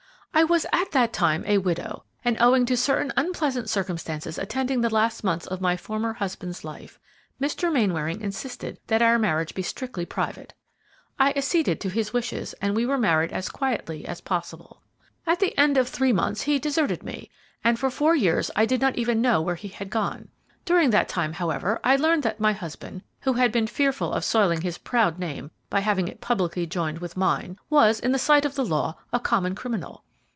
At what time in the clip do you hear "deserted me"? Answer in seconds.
16.59-17.29